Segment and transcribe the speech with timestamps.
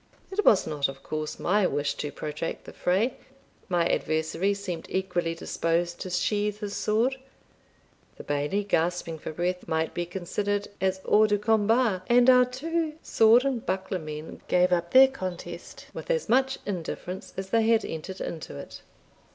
[0.31, 3.17] It was not, of course, my wish to protract the fray
[3.69, 7.17] my adversary seemed equally disposed to sheathe his sword
[8.15, 12.95] the Bailie, gasping for breath, might be considered as hors de combat, and our two
[13.03, 17.85] sword and buckler men gave up their contest with as much indifference as they had
[17.85, 18.81] entered into it.